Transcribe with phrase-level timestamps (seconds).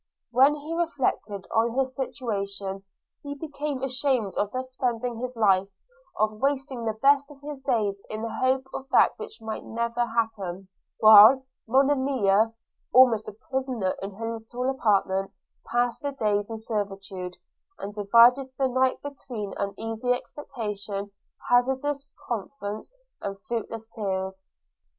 [0.31, 2.83] When he reflected on his situation,
[3.21, 5.67] he became ashamed of thus spending his life,
[6.17, 10.07] of wasting the best of his days in the hope of that which might never
[10.07, 10.69] happen;
[11.01, 12.51] while Monimia,
[12.91, 15.29] almost a prisoner in her little apartment,
[15.71, 17.37] passed the day in servitude,
[17.77, 21.11] and divided the night between uneasy expectation,
[21.47, 22.91] hazardous conference,
[23.21, 24.41] and fruitless tears.